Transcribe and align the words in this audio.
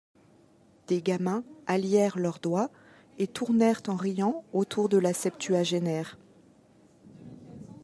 Des 0.87 0.99
gamins 0.99 1.43
allièrent 1.67 2.17
leurs 2.17 2.39
doigts 2.39 2.71
et 3.19 3.27
tournèrent 3.27 3.83
en 3.85 3.93
riant 3.95 4.43
autour 4.51 4.89
de 4.89 4.97
la 4.97 5.13
septuagénaire. 5.13 6.17